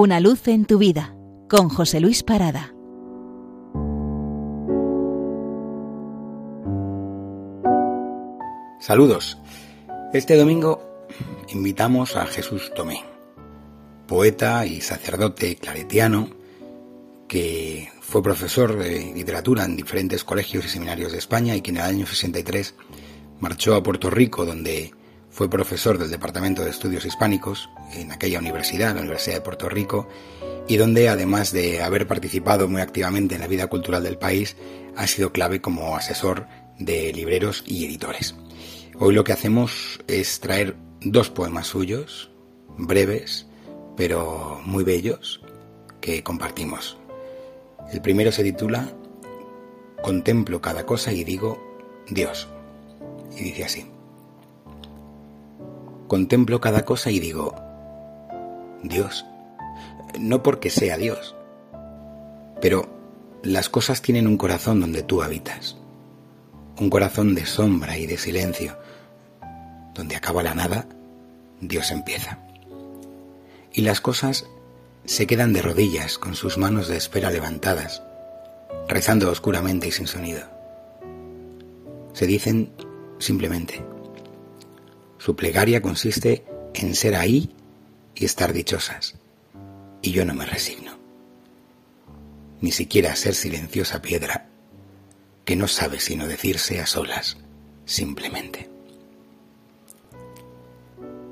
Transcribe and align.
Una 0.00 0.20
luz 0.20 0.46
en 0.46 0.64
tu 0.64 0.78
vida 0.78 1.16
con 1.50 1.68
José 1.68 1.98
Luis 1.98 2.22
Parada. 2.22 2.72
Saludos. 8.78 9.38
Este 10.12 10.36
domingo 10.36 10.80
invitamos 11.48 12.14
a 12.14 12.26
Jesús 12.26 12.72
Tomé, 12.76 13.02
poeta 14.06 14.64
y 14.66 14.80
sacerdote 14.82 15.56
claretiano 15.56 16.28
que 17.26 17.88
fue 18.00 18.22
profesor 18.22 18.78
de 18.78 19.12
literatura 19.16 19.64
en 19.64 19.74
diferentes 19.74 20.22
colegios 20.22 20.64
y 20.64 20.68
seminarios 20.68 21.10
de 21.10 21.18
España 21.18 21.56
y 21.56 21.60
que 21.60 21.72
en 21.72 21.78
el 21.78 21.82
año 21.82 22.06
63 22.06 22.76
marchó 23.40 23.74
a 23.74 23.82
Puerto 23.82 24.10
Rico 24.10 24.46
donde 24.46 24.92
fue 25.38 25.48
profesor 25.48 25.98
del 25.98 26.10
Departamento 26.10 26.64
de 26.64 26.70
Estudios 26.70 27.06
Hispánicos 27.06 27.70
en 27.92 28.10
aquella 28.10 28.40
universidad, 28.40 28.96
la 28.96 29.02
Universidad 29.02 29.36
de 29.36 29.40
Puerto 29.40 29.68
Rico, 29.68 30.08
y 30.66 30.78
donde 30.78 31.08
además 31.08 31.52
de 31.52 31.80
haber 31.80 32.08
participado 32.08 32.66
muy 32.66 32.80
activamente 32.80 33.36
en 33.36 33.42
la 33.42 33.46
vida 33.46 33.68
cultural 33.68 34.02
del 34.02 34.18
país, 34.18 34.56
ha 34.96 35.06
sido 35.06 35.30
clave 35.30 35.60
como 35.60 35.94
asesor 35.94 36.48
de 36.80 37.12
libreros 37.12 37.62
y 37.64 37.84
editores. 37.84 38.34
Hoy 38.98 39.14
lo 39.14 39.22
que 39.22 39.32
hacemos 39.32 40.00
es 40.08 40.40
traer 40.40 40.74
dos 41.02 41.30
poemas 41.30 41.68
suyos, 41.68 42.32
breves, 42.76 43.46
pero 43.96 44.60
muy 44.64 44.82
bellos, 44.82 45.40
que 46.00 46.24
compartimos. 46.24 46.98
El 47.92 48.00
primero 48.00 48.32
se 48.32 48.42
titula 48.42 48.92
Contemplo 50.02 50.60
cada 50.60 50.84
cosa 50.84 51.12
y 51.12 51.22
digo 51.22 51.62
Dios. 52.08 52.48
Y 53.36 53.44
dice 53.44 53.64
así. 53.66 53.97
Contemplo 56.08 56.60
cada 56.60 56.84
cosa 56.84 57.10
y 57.10 57.20
digo 57.20 57.54
Dios. 58.82 59.26
No 60.18 60.42
porque 60.42 60.70
sea 60.70 60.96
Dios, 60.96 61.36
pero 62.60 62.88
las 63.42 63.68
cosas 63.68 64.02
tienen 64.02 64.26
un 64.26 64.38
corazón 64.38 64.80
donde 64.80 65.02
tú 65.02 65.22
habitas. 65.22 65.76
Un 66.80 66.90
corazón 66.90 67.34
de 67.34 67.44
sombra 67.44 67.98
y 67.98 68.06
de 68.06 68.18
silencio. 68.18 68.78
Donde 69.94 70.16
acaba 70.16 70.42
la 70.42 70.54
nada, 70.54 70.86
Dios 71.60 71.90
empieza. 71.90 72.38
Y 73.72 73.82
las 73.82 74.00
cosas 74.00 74.46
se 75.04 75.26
quedan 75.26 75.52
de 75.52 75.62
rodillas 75.62 76.18
con 76.18 76.34
sus 76.34 76.56
manos 76.56 76.88
de 76.88 76.96
espera 76.96 77.30
levantadas, 77.30 78.02
rezando 78.88 79.30
oscuramente 79.30 79.88
y 79.88 79.92
sin 79.92 80.06
sonido. 80.06 80.42
Se 82.14 82.26
dicen 82.26 82.72
simplemente. 83.18 83.97
Su 85.18 85.36
plegaria 85.36 85.82
consiste 85.82 86.44
en 86.74 86.94
ser 86.94 87.14
ahí 87.14 87.50
y 88.14 88.24
estar 88.24 88.52
dichosas, 88.52 89.16
y 90.00 90.12
yo 90.12 90.24
no 90.24 90.34
me 90.34 90.46
resigno. 90.46 90.96
Ni 92.60 92.72
siquiera 92.72 93.14
ser 93.14 93.34
silenciosa 93.34 94.00
piedra 94.00 94.48
que 95.44 95.56
no 95.56 95.66
sabe 95.66 96.00
sino 96.00 96.26
decirse 96.26 96.80
a 96.80 96.86
solas, 96.86 97.36
simplemente. 97.84 98.68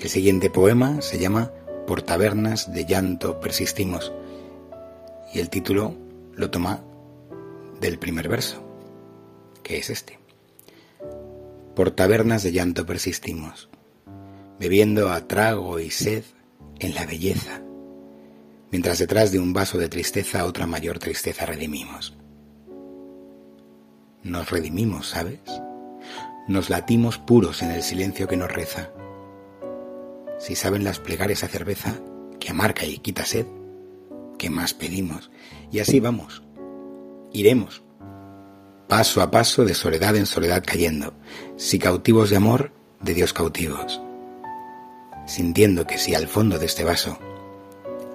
El 0.00 0.08
siguiente 0.08 0.50
poema 0.50 1.02
se 1.02 1.18
llama 1.18 1.52
por 1.86 2.02
tabernas 2.02 2.72
de 2.72 2.86
llanto 2.86 3.40
persistimos. 3.40 4.12
Y 5.34 5.40
el 5.40 5.50
título 5.50 5.94
lo 6.36 6.50
toma 6.50 6.82
del 7.80 7.98
primer 7.98 8.28
verso, 8.28 8.62
que 9.62 9.78
es 9.78 9.90
este. 9.90 10.19
Por 11.80 11.92
tabernas 11.92 12.42
de 12.42 12.52
llanto 12.52 12.84
persistimos, 12.84 13.70
bebiendo 14.58 15.10
a 15.10 15.26
trago 15.26 15.80
y 15.80 15.90
sed 15.90 16.24
en 16.78 16.94
la 16.94 17.06
belleza, 17.06 17.62
mientras 18.70 18.98
detrás 18.98 19.32
de 19.32 19.38
un 19.38 19.54
vaso 19.54 19.78
de 19.78 19.88
tristeza 19.88 20.44
otra 20.44 20.66
mayor 20.66 20.98
tristeza 20.98 21.46
redimimos. 21.46 22.18
Nos 24.22 24.50
redimimos, 24.50 25.08
¿sabes? 25.08 25.40
Nos 26.48 26.68
latimos 26.68 27.16
puros 27.16 27.62
en 27.62 27.70
el 27.70 27.82
silencio 27.82 28.28
que 28.28 28.36
nos 28.36 28.52
reza 28.52 28.92
si 30.38 30.56
saben 30.56 30.84
las 30.84 30.98
plegarias 30.98 31.44
a 31.44 31.48
cerveza, 31.48 31.98
que 32.38 32.50
amarga 32.50 32.84
y 32.84 32.98
quita 32.98 33.24
sed, 33.24 33.46
¿qué 34.36 34.50
más 34.50 34.74
pedimos? 34.74 35.30
Y 35.72 35.78
así 35.78 35.98
vamos. 35.98 36.42
Iremos. 37.32 37.82
Paso 38.90 39.22
a 39.22 39.30
paso, 39.30 39.64
de 39.64 39.74
soledad 39.74 40.16
en 40.16 40.26
soledad 40.26 40.64
cayendo, 40.66 41.14
si 41.56 41.78
cautivos 41.78 42.28
de 42.28 42.36
amor, 42.36 42.72
de 43.00 43.14
Dios 43.14 43.32
cautivos. 43.32 44.00
Sintiendo 45.28 45.86
que 45.86 45.96
si 45.96 46.16
al 46.16 46.26
fondo 46.26 46.58
de 46.58 46.66
este 46.66 46.82
vaso 46.82 47.16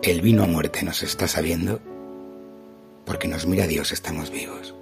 el 0.01 0.19
vino 0.19 0.43
a 0.43 0.47
muerte 0.47 0.83
nos 0.83 1.01
está 1.01 1.29
sabiendo, 1.29 1.79
porque 3.05 3.29
nos 3.29 3.45
mira 3.45 3.67
Dios 3.67 3.93
estamos 3.93 4.31
vivos. 4.31 4.75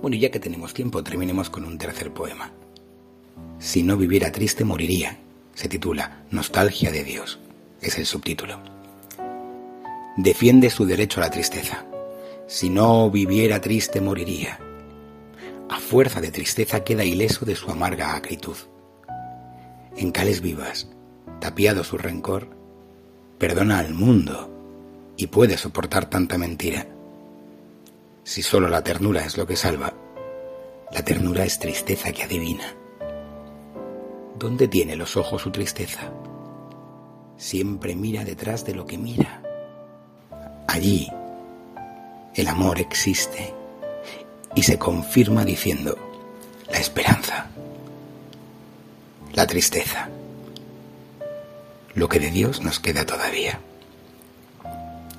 Bueno, 0.00 0.14
y 0.14 0.20
ya 0.20 0.30
que 0.30 0.38
tenemos 0.38 0.74
tiempo, 0.74 1.02
terminemos 1.02 1.50
con 1.50 1.64
un 1.64 1.76
tercer 1.76 2.12
poema. 2.12 2.52
Si 3.58 3.82
no 3.82 3.96
viviera 3.96 4.30
triste, 4.30 4.62
moriría, 4.64 5.18
se 5.54 5.68
titula 5.68 6.22
Nostalgia 6.30 6.92
de 6.92 7.02
Dios. 7.02 7.40
Es 7.80 7.98
el 7.98 8.06
subtítulo. 8.06 8.60
Defiende 10.16 10.70
su 10.70 10.86
derecho 10.86 11.20
a 11.20 11.24
la 11.24 11.30
tristeza. 11.30 11.84
Si 12.54 12.70
no 12.70 13.10
viviera 13.10 13.60
triste 13.60 14.00
moriría. 14.00 14.60
A 15.68 15.80
fuerza 15.80 16.20
de 16.20 16.30
tristeza 16.30 16.84
queda 16.84 17.02
ileso 17.02 17.44
de 17.44 17.56
su 17.56 17.68
amarga 17.68 18.14
acritud. 18.14 18.56
En 19.96 20.12
cales 20.12 20.40
vivas, 20.40 20.88
tapiado 21.40 21.82
su 21.82 21.98
rencor, 21.98 22.46
perdona 23.38 23.80
al 23.80 23.92
mundo 23.92 24.48
y 25.16 25.26
puede 25.26 25.58
soportar 25.58 26.08
tanta 26.08 26.38
mentira. 26.38 26.86
Si 28.22 28.40
solo 28.40 28.68
la 28.68 28.84
ternura 28.84 29.24
es 29.24 29.36
lo 29.36 29.48
que 29.48 29.56
salva, 29.56 29.92
la 30.92 31.04
ternura 31.04 31.44
es 31.44 31.58
tristeza 31.58 32.12
que 32.12 32.22
adivina. 32.22 32.72
¿Dónde 34.38 34.68
tiene 34.68 34.94
los 34.94 35.16
ojos 35.16 35.42
su 35.42 35.50
tristeza? 35.50 36.12
Siempre 37.36 37.96
mira 37.96 38.24
detrás 38.24 38.64
de 38.64 38.76
lo 38.76 38.86
que 38.86 38.96
mira. 38.96 39.42
Allí 40.68 41.10
el 42.34 42.48
amor 42.48 42.80
existe 42.80 43.54
y 44.54 44.62
se 44.62 44.78
confirma 44.78 45.44
diciendo 45.44 45.96
la 46.70 46.78
esperanza, 46.78 47.46
la 49.32 49.46
tristeza, 49.46 50.08
lo 51.94 52.08
que 52.08 52.18
de 52.18 52.30
Dios 52.30 52.62
nos 52.62 52.80
queda 52.80 53.06
todavía. 53.06 53.60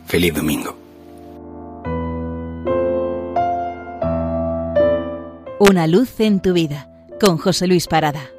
Feliz 0.07 0.33
domingo. 0.33 0.77
Una 5.59 5.87
luz 5.87 6.19
en 6.19 6.41
tu 6.41 6.53
vida 6.53 6.89
con 7.19 7.37
José 7.37 7.67
Luis 7.67 7.87
Parada. 7.87 8.34